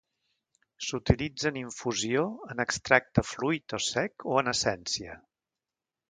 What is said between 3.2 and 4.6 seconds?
fluid o sec o en